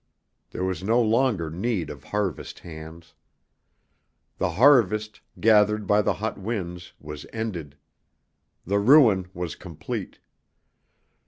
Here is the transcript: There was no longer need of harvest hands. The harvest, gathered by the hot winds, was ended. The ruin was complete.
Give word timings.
There 0.49 0.63
was 0.63 0.81
no 0.83 0.99
longer 0.99 1.51
need 1.51 1.91
of 1.91 2.05
harvest 2.05 2.57
hands. 2.57 3.13
The 4.39 4.49
harvest, 4.53 5.21
gathered 5.39 5.85
by 5.85 6.01
the 6.01 6.13
hot 6.13 6.39
winds, 6.39 6.93
was 6.99 7.27
ended. 7.31 7.77
The 8.65 8.79
ruin 8.79 9.27
was 9.35 9.53
complete. 9.55 10.17